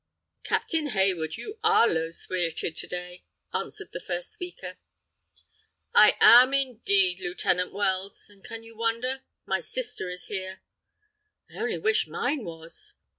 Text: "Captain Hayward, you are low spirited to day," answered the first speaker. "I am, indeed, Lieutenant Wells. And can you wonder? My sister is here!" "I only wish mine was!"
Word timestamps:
"Captain 0.43 0.87
Hayward, 0.87 1.37
you 1.37 1.59
are 1.63 1.87
low 1.87 2.09
spirited 2.09 2.75
to 2.75 2.87
day," 2.87 3.23
answered 3.53 3.91
the 3.91 3.99
first 3.99 4.31
speaker. 4.33 4.79
"I 5.93 6.17
am, 6.19 6.55
indeed, 6.55 7.19
Lieutenant 7.19 7.71
Wells. 7.71 8.25
And 8.27 8.43
can 8.43 8.63
you 8.63 8.75
wonder? 8.75 9.21
My 9.45 9.59
sister 9.59 10.09
is 10.09 10.25
here!" 10.25 10.61
"I 11.51 11.59
only 11.59 11.77
wish 11.77 12.07
mine 12.07 12.43
was!" 12.43 12.95